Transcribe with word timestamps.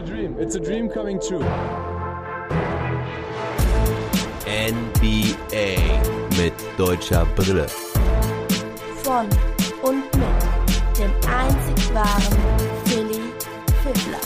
a 0.00 0.02
dream. 0.02 0.36
It's 0.38 0.54
a 0.54 0.60
dream 0.60 0.88
coming 0.88 1.20
true. 1.20 1.44
NBA 4.46 5.76
mit 6.38 6.54
deutscher 6.78 7.26
Brille. 7.36 7.66
Von 9.02 9.26
und 9.82 10.04
mit 10.16 10.98
dem 10.98 11.10
einzig 11.28 11.94
wahren 11.94 12.38
Philly 12.86 13.20
Fiddler. 13.82 14.20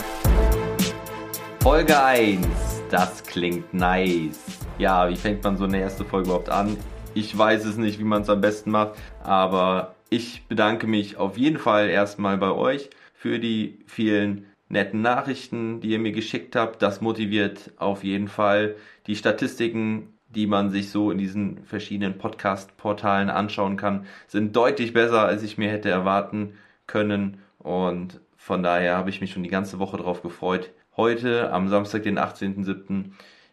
Folge 1.61 2.01
1. 2.01 2.47
Das 2.89 3.23
klingt 3.23 3.73
nice. 3.73 4.39
Ja, 4.77 5.09
wie 5.09 5.15
fängt 5.15 5.43
man 5.43 5.57
so 5.57 5.65
eine 5.65 5.79
erste 5.79 6.05
Folge 6.05 6.27
überhaupt 6.27 6.49
an? 6.49 6.77
Ich 7.13 7.37
weiß 7.37 7.65
es 7.65 7.77
nicht, 7.77 7.99
wie 7.99 8.03
man 8.03 8.21
es 8.21 8.29
am 8.29 8.39
besten 8.39 8.71
macht, 8.71 8.93
aber 9.23 9.95
ich 10.09 10.47
bedanke 10.47 10.87
mich 10.87 11.17
auf 11.17 11.37
jeden 11.37 11.57
Fall 11.57 11.89
erstmal 11.89 12.37
bei 12.37 12.51
euch 12.51 12.89
für 13.13 13.39
die 13.39 13.79
vielen 13.87 14.45
netten 14.69 15.01
Nachrichten, 15.01 15.79
die 15.81 15.89
ihr 15.89 15.99
mir 15.99 16.11
geschickt 16.11 16.55
habt. 16.55 16.81
Das 16.81 17.01
motiviert 17.01 17.71
auf 17.77 18.03
jeden 18.03 18.27
Fall. 18.27 18.75
Die 19.07 19.15
Statistiken, 19.15 20.13
die 20.29 20.47
man 20.47 20.69
sich 20.69 20.89
so 20.89 21.11
in 21.11 21.17
diesen 21.17 21.63
verschiedenen 21.63 22.17
Podcast-Portalen 22.17 23.29
anschauen 23.29 23.77
kann, 23.77 24.05
sind 24.27 24.55
deutlich 24.55 24.93
besser, 24.93 25.25
als 25.25 25.43
ich 25.43 25.57
mir 25.57 25.69
hätte 25.69 25.89
erwarten 25.89 26.57
können. 26.87 27.39
Und 27.59 28.19
von 28.37 28.63
daher 28.63 28.97
habe 28.97 29.09
ich 29.09 29.21
mich 29.21 29.31
schon 29.31 29.43
die 29.43 29.49
ganze 29.49 29.79
Woche 29.79 29.97
darauf 29.97 30.21
gefreut, 30.21 30.71
heute 30.97 31.51
am 31.51 31.67
Samstag, 31.67 32.03
den 32.03 32.19
18.07., 32.19 33.11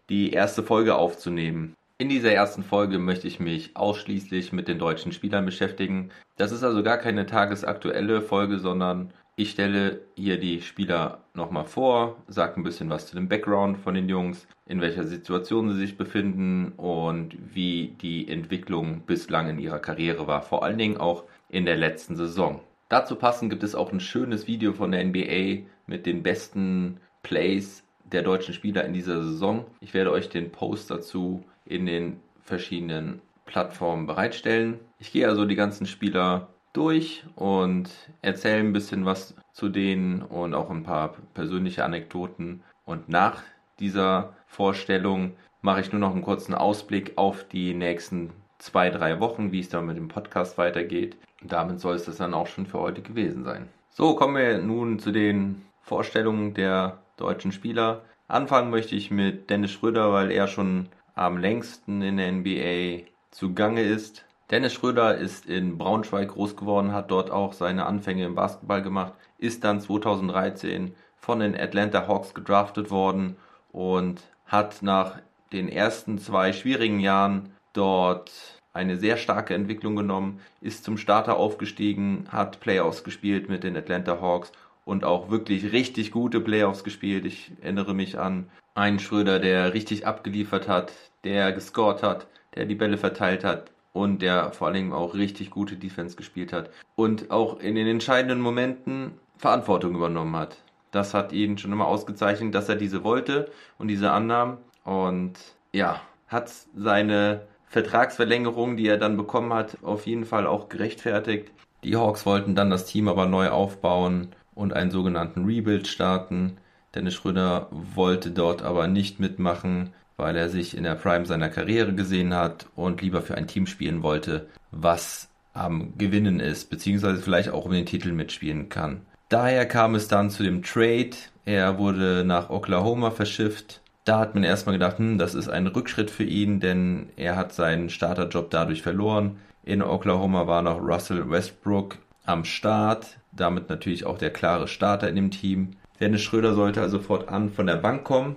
die 0.08 0.32
erste 0.32 0.62
Folge 0.62 0.94
aufzunehmen. 0.94 1.76
In 1.98 2.08
dieser 2.08 2.32
ersten 2.32 2.64
Folge 2.64 2.98
möchte 2.98 3.28
ich 3.28 3.38
mich 3.38 3.76
ausschließlich 3.76 4.52
mit 4.52 4.66
den 4.66 4.78
deutschen 4.78 5.12
Spielern 5.12 5.46
beschäftigen. 5.46 6.10
Das 6.36 6.50
ist 6.50 6.64
also 6.64 6.82
gar 6.82 6.98
keine 6.98 7.26
tagesaktuelle 7.26 8.22
Folge, 8.22 8.58
sondern 8.58 9.12
ich 9.36 9.50
stelle 9.50 10.02
hier 10.14 10.38
die 10.38 10.60
Spieler 10.60 11.22
nochmal 11.34 11.64
vor, 11.64 12.16
sage 12.28 12.56
ein 12.56 12.64
bisschen 12.64 12.90
was 12.90 13.06
zu 13.06 13.14
dem 13.14 13.28
Background 13.28 13.78
von 13.78 13.94
den 13.94 14.08
Jungs, 14.08 14.46
in 14.66 14.80
welcher 14.80 15.04
Situation 15.04 15.70
sie 15.72 15.78
sich 15.78 15.96
befinden 15.96 16.72
und 16.76 17.36
wie 17.54 17.94
die 18.00 18.28
Entwicklung 18.28 19.00
bislang 19.06 19.48
in 19.48 19.58
ihrer 19.58 19.78
Karriere 19.78 20.26
war, 20.26 20.42
vor 20.42 20.62
allen 20.62 20.78
Dingen 20.78 20.98
auch 20.98 21.24
in 21.48 21.64
der 21.64 21.76
letzten 21.76 22.16
Saison. 22.16 22.60
Dazu 22.88 23.16
passend 23.16 23.50
gibt 23.50 23.62
es 23.62 23.74
auch 23.74 23.90
ein 23.90 24.00
schönes 24.00 24.46
Video 24.46 24.74
von 24.74 24.92
der 24.92 25.04
NBA 25.04 25.62
mit 25.86 26.04
den 26.04 26.22
besten 26.22 26.98
Plays 27.22 27.84
der 28.04 28.22
deutschen 28.22 28.52
Spieler 28.52 28.84
in 28.84 28.92
dieser 28.92 29.22
Saison. 29.22 29.64
Ich 29.80 29.94
werde 29.94 30.12
euch 30.12 30.28
den 30.28 30.52
Post 30.52 30.90
dazu 30.90 31.42
in 31.64 31.86
den 31.86 32.20
verschiedenen 32.42 33.22
Plattformen 33.46 34.06
bereitstellen. 34.06 34.78
Ich 34.98 35.10
gehe 35.10 35.26
also 35.26 35.46
die 35.46 35.54
ganzen 35.54 35.86
Spieler 35.86 36.48
durch 36.72 37.24
und 37.36 37.90
erzähle 38.22 38.60
ein 38.60 38.72
bisschen 38.72 39.04
was 39.04 39.34
zu 39.52 39.68
denen 39.68 40.22
und 40.22 40.54
auch 40.54 40.70
ein 40.70 40.82
paar 40.82 41.14
persönliche 41.34 41.84
Anekdoten. 41.84 42.62
Und 42.84 43.08
nach 43.08 43.42
dieser 43.78 44.34
Vorstellung 44.46 45.32
mache 45.60 45.80
ich 45.80 45.92
nur 45.92 46.00
noch 46.00 46.12
einen 46.12 46.22
kurzen 46.22 46.54
Ausblick 46.54 47.12
auf 47.16 47.44
die 47.44 47.74
nächsten 47.74 48.30
zwei, 48.58 48.90
drei 48.90 49.20
Wochen, 49.20 49.52
wie 49.52 49.60
es 49.60 49.68
dann 49.68 49.86
mit 49.86 49.96
dem 49.96 50.08
Podcast 50.08 50.56
weitergeht. 50.58 51.16
Und 51.40 51.52
damit 51.52 51.80
soll 51.80 51.96
es 51.96 52.04
das 52.04 52.16
dann 52.16 52.34
auch 52.34 52.46
schon 52.46 52.66
für 52.66 52.80
heute 52.80 53.02
gewesen 53.02 53.44
sein. 53.44 53.68
So, 53.90 54.14
kommen 54.14 54.36
wir 54.36 54.58
nun 54.58 54.98
zu 54.98 55.10
den 55.10 55.62
Vorstellungen 55.82 56.54
der 56.54 56.98
deutschen 57.16 57.52
Spieler. 57.52 58.02
Anfangen 58.28 58.70
möchte 58.70 58.94
ich 58.94 59.10
mit 59.10 59.50
Dennis 59.50 59.72
Schröder, 59.72 60.12
weil 60.12 60.30
er 60.30 60.46
schon 60.46 60.88
am 61.14 61.36
längsten 61.36 62.00
in 62.00 62.16
der 62.16 62.32
NBA 62.32 63.06
zugange 63.30 63.82
ist. 63.82 64.24
Dennis 64.52 64.74
Schröder 64.74 65.16
ist 65.16 65.46
in 65.46 65.78
Braunschweig 65.78 66.28
groß 66.28 66.56
geworden, 66.56 66.92
hat 66.92 67.10
dort 67.10 67.30
auch 67.30 67.54
seine 67.54 67.86
Anfänge 67.86 68.26
im 68.26 68.34
Basketball 68.34 68.82
gemacht, 68.82 69.14
ist 69.38 69.64
dann 69.64 69.80
2013 69.80 70.94
von 71.16 71.40
den 71.40 71.58
Atlanta 71.58 72.06
Hawks 72.06 72.34
gedraftet 72.34 72.90
worden 72.90 73.36
und 73.72 74.20
hat 74.44 74.82
nach 74.82 75.20
den 75.54 75.70
ersten 75.70 76.18
zwei 76.18 76.52
schwierigen 76.52 77.00
Jahren 77.00 77.54
dort 77.72 78.30
eine 78.74 78.98
sehr 78.98 79.16
starke 79.16 79.54
Entwicklung 79.54 79.96
genommen, 79.96 80.40
ist 80.60 80.84
zum 80.84 80.98
Starter 80.98 81.38
aufgestiegen, 81.38 82.26
hat 82.30 82.60
Playoffs 82.60 83.04
gespielt 83.04 83.48
mit 83.48 83.64
den 83.64 83.74
Atlanta 83.74 84.20
Hawks 84.20 84.52
und 84.84 85.02
auch 85.02 85.30
wirklich 85.30 85.72
richtig 85.72 86.10
gute 86.10 86.42
Playoffs 86.42 86.84
gespielt. 86.84 87.24
Ich 87.24 87.52
erinnere 87.62 87.94
mich 87.94 88.18
an 88.18 88.50
einen 88.74 88.98
Schröder, 88.98 89.38
der 89.38 89.72
richtig 89.72 90.06
abgeliefert 90.06 90.68
hat, 90.68 90.92
der 91.24 91.52
gescored 91.52 92.02
hat, 92.02 92.26
der 92.54 92.66
die 92.66 92.74
Bälle 92.74 92.98
verteilt 92.98 93.44
hat 93.44 93.71
und 93.92 94.22
der 94.22 94.52
vor 94.52 94.68
allen 94.68 94.76
Dingen 94.76 94.92
auch 94.92 95.14
richtig 95.14 95.50
gute 95.50 95.76
Defense 95.76 96.16
gespielt 96.16 96.52
hat 96.52 96.70
und 96.94 97.30
auch 97.30 97.60
in 97.60 97.74
den 97.74 97.86
entscheidenden 97.86 98.40
Momenten 98.40 99.12
Verantwortung 99.36 99.94
übernommen 99.94 100.36
hat. 100.36 100.56
Das 100.92 101.14
hat 101.14 101.32
ihn 101.32 101.58
schon 101.58 101.72
immer 101.72 101.86
ausgezeichnet, 101.86 102.54
dass 102.54 102.68
er 102.68 102.76
diese 102.76 103.04
wollte 103.04 103.50
und 103.78 103.88
diese 103.88 104.10
annahm 104.10 104.58
und 104.84 105.34
ja, 105.72 106.00
hat 106.28 106.52
seine 106.76 107.42
Vertragsverlängerung, 107.66 108.76
die 108.76 108.86
er 108.86 108.98
dann 108.98 109.16
bekommen 109.16 109.52
hat, 109.52 109.78
auf 109.82 110.06
jeden 110.06 110.26
Fall 110.26 110.46
auch 110.46 110.68
gerechtfertigt. 110.68 111.50
Die 111.84 111.96
Hawks 111.96 112.26
wollten 112.26 112.54
dann 112.54 112.70
das 112.70 112.84
Team 112.84 113.08
aber 113.08 113.26
neu 113.26 113.48
aufbauen 113.48 114.28
und 114.54 114.74
einen 114.74 114.90
sogenannten 114.90 115.44
Rebuild 115.44 115.88
starten. 115.88 116.58
Dennis 116.94 117.14
Schröder 117.14 117.68
wollte 117.70 118.30
dort 118.30 118.62
aber 118.62 118.86
nicht 118.86 119.18
mitmachen, 119.18 119.94
weil 120.16 120.36
er 120.36 120.48
sich 120.48 120.76
in 120.76 120.84
der 120.84 120.94
Prime 120.94 121.26
seiner 121.26 121.48
Karriere 121.48 121.94
gesehen 121.94 122.34
hat 122.34 122.66
und 122.74 123.02
lieber 123.02 123.22
für 123.22 123.34
ein 123.36 123.46
Team 123.46 123.66
spielen 123.66 124.02
wollte, 124.02 124.48
was 124.70 125.28
am 125.52 125.96
Gewinnen 125.98 126.40
ist, 126.40 126.70
beziehungsweise 126.70 127.20
vielleicht 127.20 127.50
auch 127.50 127.64
um 127.64 127.72
den 127.72 127.86
Titel 127.86 128.12
mitspielen 128.12 128.68
kann. 128.68 129.02
Daher 129.28 129.66
kam 129.66 129.94
es 129.94 130.08
dann 130.08 130.30
zu 130.30 130.42
dem 130.42 130.62
Trade. 130.62 131.10
Er 131.44 131.78
wurde 131.78 132.24
nach 132.24 132.50
Oklahoma 132.50 133.10
verschifft. 133.10 133.80
Da 134.04 134.18
hat 134.18 134.34
man 134.34 134.44
erstmal 134.44 134.74
gedacht, 134.74 134.98
hm, 134.98 135.18
das 135.18 135.34
ist 135.34 135.48
ein 135.48 135.66
Rückschritt 135.66 136.10
für 136.10 136.24
ihn, 136.24 136.60
denn 136.60 137.10
er 137.16 137.36
hat 137.36 137.52
seinen 137.52 137.88
Starterjob 137.88 138.50
dadurch 138.50 138.82
verloren. 138.82 139.38
In 139.64 139.82
Oklahoma 139.82 140.46
war 140.46 140.62
noch 140.62 140.80
Russell 140.80 141.30
Westbrook 141.30 141.98
am 142.24 142.44
Start, 142.44 143.18
damit 143.30 143.68
natürlich 143.68 144.04
auch 144.04 144.18
der 144.18 144.30
klare 144.30 144.68
Starter 144.68 145.08
in 145.08 145.16
dem 145.16 145.30
Team. 145.30 145.76
Dennis 146.00 146.22
Schröder 146.22 146.54
sollte 146.54 146.80
also 146.80 146.98
fortan 146.98 147.50
von 147.50 147.66
der 147.66 147.76
Bank 147.76 148.04
kommen, 148.04 148.36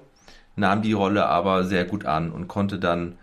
nahm 0.56 0.82
die 0.82 0.94
Rolle 0.94 1.26
aber 1.28 1.64
sehr 1.64 1.86
gut 1.86 2.06
an 2.06 2.32
und 2.32 2.48
konnte 2.48 2.80
dann 2.80 3.18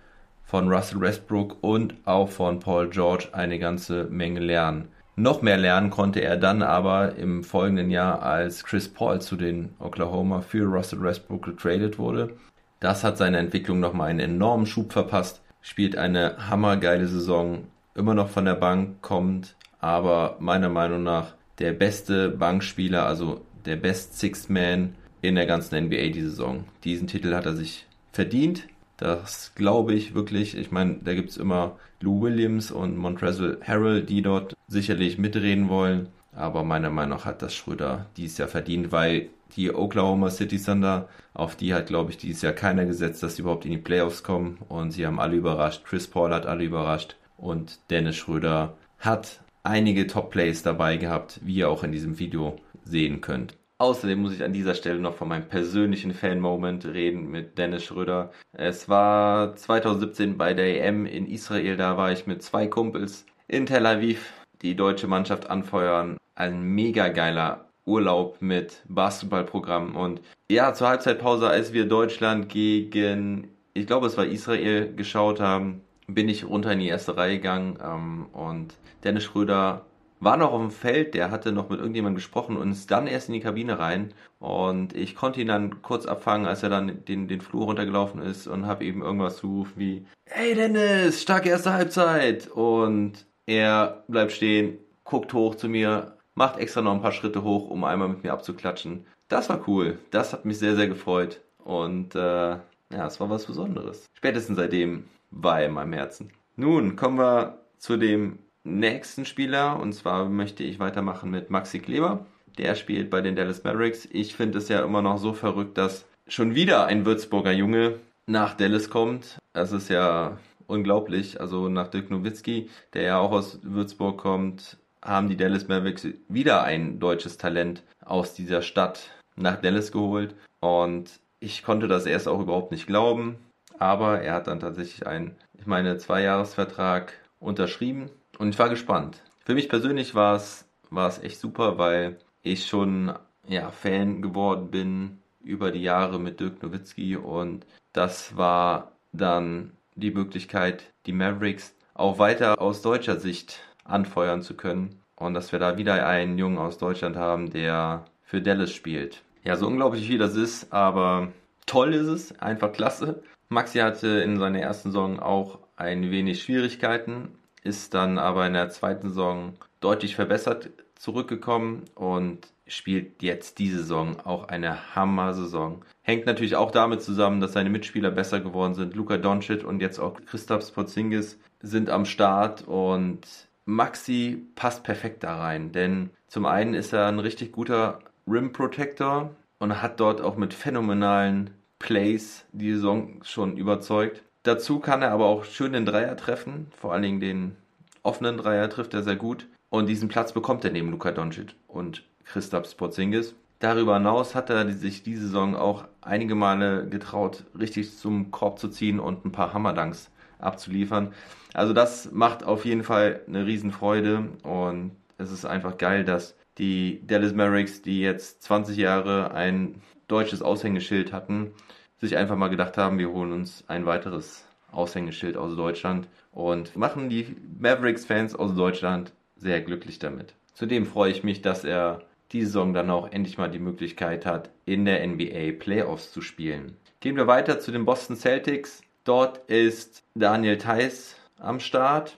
von 0.44 0.69
Russell 0.69 1.00
Westbrook 1.00 1.56
und 1.62 1.94
auch 2.04 2.28
von 2.28 2.60
Paul 2.60 2.91
George 2.91 3.28
eine 3.32 3.59
ganze 3.59 4.04
Menge 4.04 4.41
lernen. 4.41 4.88
Noch 5.16 5.43
mehr 5.43 5.59
lernen 5.59 5.91
konnte 5.91 6.20
er 6.20 6.37
dann 6.37 6.62
aber 6.62 7.16
im 7.16 7.44
folgenden 7.44 7.91
Jahr, 7.91 8.22
als 8.22 8.65
Chris 8.65 8.88
Paul 8.88 9.20
zu 9.20 9.37
den 9.37 9.75
Oklahoma 9.78 10.41
für 10.41 10.65
Russell 10.65 11.03
Westbrook 11.03 11.44
getradet 11.44 11.98
wurde. 11.98 12.34
Das 12.81 13.04
hat 13.04 13.19
seiner 13.19 13.38
Entwicklung 13.38 13.78
nochmal 13.78 14.10
einen 14.10 14.20
enormen 14.20 14.66
Schub 14.66 14.93
verpasst, 14.93 15.43
spielt 15.60 15.97
eine 15.97 16.49
hammergeile 16.50 17.06
Saison, 17.06 17.64
immer 17.94 18.14
noch 18.14 18.28
von 18.28 18.44
der 18.44 18.54
Bank 18.54 19.03
kommt, 19.03 19.54
aber 19.81 20.37
meiner 20.41 20.69
Meinung 20.69 21.03
nach 21.03 21.34
der 21.59 21.72
beste 21.72 22.31
Bankspieler, 22.31 23.06
also 23.06 23.43
der 23.66 23.76
Best 23.76 24.19
Sixth 24.19 24.50
Man 24.50 24.94
in 25.22 25.37
der 25.37 25.47
ganzen 25.47 25.87
NBA 25.87 26.09
die 26.09 26.22
Saison. 26.22 26.65
Diesen 26.84 27.06
Titel 27.06 27.34
hat 27.34 27.47
er 27.47 27.55
sich 27.55 27.87
verdient. 28.12 28.66
Das 28.99 29.53
glaube 29.55 29.94
ich 29.94 30.15
wirklich. 30.15 30.56
Ich 30.56 30.71
meine, 30.71 30.99
da 31.03 31.15
gibt 31.15 31.31
es 31.31 31.37
immer 31.37 31.78
Lou 32.00 32.21
Williams 32.21 32.71
und 32.71 32.97
Montrezl 32.99 33.59
Harrell, 33.62 34.03
die 34.03 34.21
dort 34.21 34.55
sicherlich 34.69 35.19
mitreden 35.19 35.69
wollen. 35.69 36.09
Aber 36.34 36.65
meiner 36.65 36.91
Meinung 36.91 37.19
nach 37.19 37.25
hat 37.25 37.43
das 37.43 37.55
Schröder 37.55 38.06
dieses 38.16 38.38
Jahr 38.38 38.49
verdient, 38.49 38.91
weil 38.93 39.28
die 39.56 39.72
Oklahoma 39.75 40.31
City 40.31 40.59
Thunder, 40.59 41.09
auf 41.34 41.56
die 41.56 41.75
hat, 41.75 41.87
glaube 41.87 42.11
ich, 42.11 42.16
dieses 42.16 42.43
Jahr 42.43 42.53
keiner 42.53 42.84
gesetzt, 42.87 43.22
dass 43.22 43.37
sie 43.37 43.43
überhaupt 43.43 43.65
in 43.65 43.71
die 43.71 43.78
Playoffs 43.78 44.22
kommen. 44.22 44.59
Und 44.69 44.93
sie 44.93 45.06
haben 45.06 45.21
alle 45.21 45.37
überrascht. 45.37 45.84
Chris 45.84 46.06
Paul 46.06 46.32
hat 46.32 46.47
alle 46.47 46.65
überrascht. 46.65 47.16
Und 47.37 47.78
Dennis 47.91 48.16
Schröder 48.16 48.75
hat 48.99 49.41
einige 49.62 50.06
Top-Plays 50.06 50.62
dabei 50.62 50.97
gehabt, 50.97 51.41
wie 51.43 51.56
ihr 51.56 51.69
auch 51.69 51.84
in 51.84 51.93
diesem 51.93 52.19
Video 52.19 52.59
sehen 52.84 53.21
könnt. 53.21 53.55
Außerdem 53.82 54.20
muss 54.20 54.34
ich 54.34 54.44
an 54.44 54.52
dieser 54.52 54.76
Stelle 54.76 55.00
noch 55.00 55.17
von 55.17 55.26
meinem 55.26 55.49
persönlichen 55.49 56.14
Fan-Moment 56.14 56.87
reden 56.87 57.29
mit 57.29 57.58
Dennis 57.58 57.82
Schröder. 57.82 58.31
Es 58.52 58.88
war 58.88 59.56
2017 59.56 60.38
bei 60.38 60.55
der 60.55 60.87
EM 60.87 61.05
in 61.05 61.26
Israel, 61.26 61.76
da 61.76 61.96
war 61.96 62.12
ich 62.12 62.29
mit 62.29 62.44
zwei 62.44 62.69
Kumpels 62.69 63.26
in 63.49 63.67
Tel 63.67 63.84
Aviv 63.84 64.34
die 64.62 64.76
deutsche 64.76 65.08
Mannschaft 65.08 65.50
anfeuern. 65.50 66.17
Ein 66.37 66.62
mega 66.62 67.08
geiler 67.08 67.64
Urlaub 67.84 68.40
mit 68.40 68.84
Basketballprogramm 68.87 69.96
und 69.96 70.20
ja, 70.49 70.73
zur 70.75 70.87
Halbzeitpause, 70.87 71.49
als 71.49 71.73
wir 71.73 71.88
Deutschland 71.88 72.49
gegen, 72.50 73.49
ich 73.75 73.88
glaube 73.88 74.06
es 74.06 74.17
war 74.17 74.26
Israel 74.26 74.94
geschaut 74.94 75.40
haben, 75.40 75.81
bin 76.06 76.28
ich 76.28 76.44
runter 76.44 76.70
in 76.70 76.78
die 76.78 76.87
erste 76.87 77.17
Reihe 77.17 77.38
gegangen 77.38 77.78
ähm, 77.85 78.26
und 78.32 78.75
Dennis 79.02 79.25
Schröder 79.25 79.87
war 80.23 80.37
noch 80.37 80.53
auf 80.53 80.61
dem 80.61 80.71
Feld, 80.71 81.15
der 81.15 81.33
hatte 81.33 81.51
noch 81.51 81.69
mit 81.69 81.81
irgendjemandem 81.81 82.17
gesprochen 82.17 82.57
und 82.57 82.71
ist 82.71 82.91
dann 82.91 83.09
erst 83.09 83.29
in 83.29 83.35
die 83.35 83.41
Kabine 83.41 83.81
rein. 83.81 84.15
Und 84.39 84.95
ich 84.95 85.17
konnte 85.17 85.41
ihn 85.41 85.49
dann 85.49 85.83
kurz 85.83 86.07
abfangen, 86.07 86.47
als 86.47 86.63
er 86.63 86.69
dann 86.69 87.05
den, 87.05 87.27
den 87.27 87.41
Flur 87.41 87.65
runtergelaufen 87.65 88.23
ist 88.23 88.47
und 88.47 88.67
habe 88.67 88.85
eben 88.85 89.03
irgendwas 89.03 89.39
zugerufen 89.39 89.73
wie, 89.77 90.07
hey 90.27 90.55
Dennis, 90.55 91.23
starke 91.23 91.49
erste 91.49 91.73
Halbzeit. 91.73 92.47
Und 92.49 93.27
er 93.47 94.05
bleibt 94.07 94.31
stehen, 94.31 94.79
guckt 95.03 95.33
hoch 95.33 95.57
zu 95.57 95.69
mir, 95.69 96.17
macht 96.37 96.59
extra 96.59 96.83
noch 96.83 96.95
ein 96.95 97.03
paar 97.03 97.13
Schritte 97.13 97.43
hoch, 97.43 97.69
um 97.69 97.83
einmal 97.83 98.09
mit 98.09 98.23
mir 98.23 98.33
abzuklatschen. 98.33 99.07
Das 99.29 99.49
war 99.49 99.67
cool. 99.67 99.99
Das 100.13 100.33
hat 100.33 100.45
mich 100.45 100.59
sehr, 100.59 100.77
sehr 100.77 100.87
gefreut. 100.87 101.41
Und 101.65 102.15
äh, 102.15 102.19
ja, 102.19 103.07
es 103.07 103.19
war 103.19 103.29
was 103.29 103.47
Besonderes. 103.47 104.07
Spätestens 104.15 104.57
seitdem 104.57 105.05
war 105.33 105.61
er 105.61 105.67
in 105.67 105.73
meinem 105.73 105.95
Herzen. 105.95 106.31
Nun 106.55 106.95
kommen 106.95 107.19
wir 107.19 107.59
zu 107.79 107.97
dem 107.97 108.39
nächsten 108.64 109.25
Spieler. 109.25 109.79
Und 109.81 109.93
zwar 109.93 110.29
möchte 110.29 110.64
ich 110.64 110.79
weitermachen 110.79 111.31
mit 111.31 111.50
Maxi 111.50 111.79
Kleber. 111.81 112.26
Der 112.59 112.75
spielt 112.75 113.11
bei 113.11 113.20
den 113.20 113.37
Dallas 113.37 113.64
Mavericks. 113.64 114.09
Ich 114.11 114.37
finde 114.37 114.59
es 114.59 114.69
ja 114.69 114.85
immer 114.85 115.03
noch 115.03 115.19
so 115.19 115.32
verrückt, 115.32 115.79
dass 115.79 116.06
schon 116.29 116.55
wieder 116.55 116.87
ein 116.87 117.06
Würzburger 117.06 117.53
Junge 117.53 117.99
nach 118.26 118.55
Dallas 118.55 118.91
kommt. 118.91 119.38
Das 119.53 119.73
ist 119.73 119.88
ja 119.88 120.38
unglaublich. 120.67 121.41
Also 121.41 121.69
nach 121.69 121.88
Dirk 121.88 122.11
Nowitzki, 122.11 122.70
der 122.94 123.03
ja 123.03 123.19
auch 123.19 123.32
aus 123.32 123.59
Würzburg 123.62 124.19
kommt, 124.19 124.76
haben 125.03 125.29
die 125.29 125.37
Dallas 125.37 125.69
Mavericks 125.69 126.06
wieder 126.29 126.62
ein 126.62 127.00
deutsches 127.00 127.38
Talent 127.38 127.82
aus 128.05 128.35
dieser 128.35 128.62
Stadt 128.62 129.11
nach 129.37 129.61
Dallas 129.61 129.93
geholt. 129.93 130.35
Und 130.61 131.11
ich 131.41 131.62
konnte 131.64 131.88
das 131.88 132.06
erst 132.06 132.29
auch 132.29 132.41
überhaupt 132.41 132.70
nicht 132.70 132.87
glauben. 132.87 133.38
Aber 133.79 134.20
er 134.20 134.35
hat 134.35 134.47
dann 134.47 134.61
tatsächlich 134.61 135.06
einen, 135.06 135.37
ich 135.59 135.67
meine, 135.67 135.99
Zweijahresvertrag 135.99 137.14
unterschrieben. 137.41 138.11
Und 138.38 138.50
ich 138.50 138.58
war 138.58 138.69
gespannt. 138.69 139.23
Für 139.44 139.55
mich 139.55 139.69
persönlich 139.69 140.14
war 140.14 140.37
es, 140.37 140.67
war 140.90 141.08
es 141.08 141.23
echt 141.23 141.38
super, 141.38 141.79
weil 141.79 142.19
ich 142.43 142.67
schon 142.67 143.12
ja, 143.49 143.70
Fan 143.70 144.23
geworden 144.23 144.70
bin 144.70 145.19
über 145.43 145.70
die 145.70 145.82
Jahre 145.82 146.19
mit 146.19 146.40
Dirk 146.40 146.62
Nowitzki 146.62 147.17
und 147.17 147.67
das 147.93 148.37
war 148.37 148.93
dann 149.12 149.73
die 149.94 150.11
Möglichkeit, 150.11 150.84
die 151.06 151.12
Mavericks 151.12 151.75
auch 151.94 152.19
weiter 152.19 152.61
aus 152.61 152.82
deutscher 152.82 153.19
Sicht 153.19 153.61
anfeuern 153.84 154.43
zu 154.43 154.55
können. 154.55 155.00
Und 155.17 155.35
dass 155.35 155.52
wir 155.52 155.58
da 155.58 155.76
wieder 155.76 156.06
einen 156.06 156.38
Jungen 156.38 156.58
aus 156.58 156.78
Deutschland 156.78 157.17
haben, 157.17 157.50
der 157.50 158.05
für 158.23 158.40
Dallas 158.40 158.73
spielt. 158.73 159.23
Ja, 159.44 159.56
so 159.56 159.67
unglaublich 159.67 160.08
wie 160.08 160.19
das 160.19 160.37
ist, 160.37 160.73
aber 160.73 161.28
toll 161.67 161.94
ist 161.94 162.06
es, 162.06 162.40
einfach 162.40 162.73
klasse. 162.73 163.23
Maxi 163.49 163.78
hatte 163.78 164.08
in 164.08 164.38
seiner 164.38 164.61
ersten 164.61 164.90
Saison 164.90 165.20
auch 165.20 165.58
ein 165.76 166.11
wenig 166.11 166.43
Schwierigkeiten, 166.43 167.28
ist 167.62 167.94
dann 167.94 168.19
aber 168.19 168.47
in 168.47 168.55
der 168.55 168.70
zweiten 168.70 169.09
Saison 169.09 169.55
deutlich 169.81 170.14
verbessert 170.14 170.70
zurückgekommen 170.94 171.85
und 171.94 172.49
spielt 172.67 173.23
jetzt 173.23 173.59
diese 173.59 173.79
Saison 173.79 174.20
auch 174.25 174.49
eine 174.49 174.94
Hammer-Saison. 174.94 175.85
Hängt 176.03 176.26
natürlich 176.26 176.56
auch 176.56 176.70
damit 176.70 177.03
zusammen, 177.03 177.41
dass 177.41 177.53
seine 177.53 177.70
Mitspieler 177.70 178.11
besser 178.11 178.41
geworden 178.41 178.75
sind. 178.75 178.94
Luka 178.94 179.17
Doncic 179.17 179.64
und 179.64 179.81
jetzt 179.81 179.99
auch 179.99 180.20
Christoph 180.26 180.67
Sporzingis 180.67 181.38
sind 181.61 181.91
am 181.91 182.05
Start 182.05 182.67
und 182.67 183.20
Maxi 183.64 184.44
passt 184.55 184.82
perfekt 184.82 185.23
da 185.23 185.37
rein, 185.37 185.70
denn 185.73 186.11
zum 186.26 186.47
einen 186.47 186.75
ist 186.75 186.93
er 186.93 187.06
ein 187.06 187.20
richtig 187.20 187.53
guter 187.53 188.00
Rim 188.26 188.53
Protector 188.53 189.31
und 189.59 189.82
hat 189.82 190.00
dort 190.00 190.20
auch 190.20 190.37
mit 190.37 190.55
phänomenalen 190.55 191.50
Plays 191.79 192.44
die 192.53 192.73
Saison 192.73 193.20
schon 193.23 193.56
überzeugt. 193.56 194.23
Dazu 194.44 194.81
kann 194.81 195.03
er 195.03 195.12
aber 195.12 195.27
auch 195.27 195.44
schön 195.44 195.73
den 195.73 195.87
Dreier 195.87 196.17
treffen, 196.17 196.67
vor 196.77 196.93
allen 196.93 197.03
Dingen 197.03 197.21
den 197.21 197.56
offenen 198.03 198.37
Dreier 198.37 198.69
trifft 198.69 198.93
er 198.93 199.03
sehr 199.03 199.15
gut 199.15 199.47
und 199.71 199.87
diesen 199.87 200.09
Platz 200.09 200.33
bekommt 200.33 200.65
er 200.65 200.73
neben 200.73 200.91
Luka 200.91 201.12
Doncic 201.12 201.55
und 201.69 202.03
Christoph 202.25 202.77
Porzingis. 202.77 203.37
Darüber 203.61 203.94
hinaus 203.94 204.35
hat 204.35 204.50
er 204.50 204.69
sich 204.73 205.05
diese 205.05 205.23
Saison 205.23 205.55
auch 205.55 205.85
einige 206.00 206.35
Male 206.35 206.89
getraut, 206.89 207.44
richtig 207.56 207.97
zum 207.97 208.33
Korb 208.33 208.59
zu 208.59 208.69
ziehen 208.69 208.99
und 208.99 209.25
ein 209.25 209.31
paar 209.31 209.55
Hammerdanks 209.55 210.11
abzuliefern. 210.41 211.12
Also 211.55 211.73
das 211.73 212.11
macht 212.11 212.43
auf 212.43 212.65
jeden 212.65 212.83
Fall 212.83 213.21
eine 213.29 213.47
Riesenfreude 213.47 214.29
und 214.43 214.91
es 215.19 215.31
ist 215.31 215.45
einfach 215.45 215.79
geil, 215.79 216.05
dass 216.05 216.35
die 216.59 217.06
Dallas 217.06 217.33
Mavericks, 217.33 217.83
die 217.83 218.00
jetzt 218.00 218.43
20 218.43 218.77
Jahre 218.77 219.33
ein 219.33 219.81
deutsches 220.09 220.43
Aushängeschild 220.43 221.12
hatten, 221.12 221.53
sich 222.02 222.16
einfach 222.16 222.37
mal 222.37 222.49
gedacht 222.49 222.76
haben, 222.76 222.99
wir 222.99 223.10
holen 223.10 223.32
uns 223.32 223.64
ein 223.69 223.87
weiteres 223.87 224.44
Aushängeschild 224.72 225.37
aus 225.37 225.54
Deutschland 225.54 226.08
und 226.32 226.76
machen 226.76 227.08
die 227.08 227.37
Mavericks-Fans 227.58 228.34
aus 228.34 228.54
Deutschland 228.54 229.12
sehr 229.37 229.60
glücklich 229.60 229.99
damit. 229.99 230.34
Zudem 230.52 230.84
freue 230.84 231.12
ich 231.12 231.22
mich, 231.22 231.43
dass 231.43 231.64
er 231.64 232.02
die 232.32 232.43
Saison 232.43 232.75
dann 232.75 232.90
auch 232.90 233.10
endlich 233.12 233.38
mal 233.38 233.50
die 233.50 233.58
Möglichkeit 233.58 234.26
hat, 234.26 234.50
in 234.64 234.84
der 234.84 235.06
NBA 235.06 235.52
Playoffs 235.58 236.12
zu 236.12 236.22
spielen. 236.22 236.76
Gehen 237.00 237.16
wir 237.16 237.26
weiter 237.26 237.60
zu 237.60 237.70
den 237.70 237.84
Boston 237.84 238.16
Celtics. 238.16 238.82
Dort 239.04 239.38
ist 239.49 240.02
Daniel 240.14 240.58
Theiss 240.58 241.16
am 241.38 241.60
Start. 241.60 242.16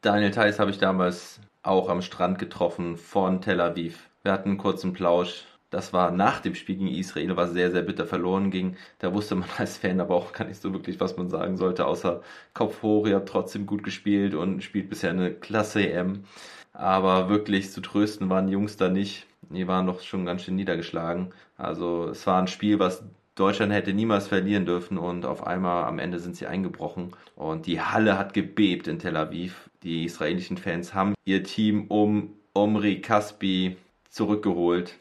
Daniel 0.00 0.30
Theiss 0.30 0.58
habe 0.58 0.70
ich 0.70 0.78
damals 0.78 1.40
auch 1.62 1.88
am 1.88 2.02
Strand 2.02 2.38
getroffen 2.38 2.96
von 2.96 3.42
Tel 3.42 3.60
Aviv. 3.60 4.08
Wir 4.22 4.32
hatten 4.32 4.50
einen 4.50 4.58
kurzen 4.58 4.92
Plausch. 4.92 5.44
Das 5.70 5.92
war 5.92 6.10
nach 6.10 6.40
dem 6.40 6.54
Spiel 6.54 6.76
gegen 6.76 6.88
Israel, 6.88 7.36
was 7.36 7.52
sehr, 7.52 7.70
sehr 7.70 7.82
bitter 7.82 8.06
verloren 8.06 8.50
ging. 8.50 8.76
Da 8.98 9.12
wusste 9.14 9.34
man 9.34 9.48
als 9.58 9.76
Fan 9.78 10.00
aber 10.00 10.14
auch 10.14 10.32
gar 10.32 10.46
nicht 10.46 10.60
so 10.60 10.72
wirklich, 10.72 11.00
was 11.00 11.16
man 11.16 11.28
sagen 11.30 11.56
sollte, 11.56 11.86
außer 11.86 12.22
Kopf 12.54 12.82
hoch, 12.82 13.06
ihr 13.06 13.16
habt 13.16 13.28
trotzdem 13.28 13.66
gut 13.66 13.82
gespielt 13.82 14.34
und 14.34 14.62
spielt 14.62 14.90
bisher 14.90 15.10
eine 15.10 15.32
klasse 15.32 15.88
EM. 15.88 16.24
Aber 16.72 17.28
wirklich 17.28 17.72
zu 17.72 17.80
trösten 17.80 18.30
waren 18.30 18.46
die 18.46 18.52
Jungs 18.52 18.76
da 18.76 18.88
nicht 18.88 19.26
die 19.50 19.68
waren 19.68 19.86
doch 19.86 20.00
schon 20.02 20.26
ganz 20.26 20.42
schön 20.42 20.56
niedergeschlagen. 20.56 21.32
Also 21.56 22.08
es 22.08 22.26
war 22.26 22.40
ein 22.40 22.48
Spiel, 22.48 22.78
was 22.78 23.02
Deutschland 23.34 23.72
hätte 23.72 23.92
niemals 23.92 24.28
verlieren 24.28 24.66
dürfen 24.66 24.98
und 24.98 25.24
auf 25.24 25.46
einmal 25.46 25.84
am 25.84 25.98
Ende 25.98 26.18
sind 26.18 26.36
sie 26.36 26.46
eingebrochen 26.46 27.14
und 27.36 27.66
die 27.66 27.80
Halle 27.80 28.18
hat 28.18 28.34
gebebt 28.34 28.88
in 28.88 28.98
Tel 28.98 29.16
Aviv. 29.16 29.70
Die 29.84 30.04
israelischen 30.04 30.56
Fans 30.56 30.92
haben 30.92 31.14
ihr 31.24 31.44
Team 31.44 31.86
um 31.88 32.34
Omri 32.52 33.00
Kaspi 33.00 33.76
zurückgeholt. 34.10 34.96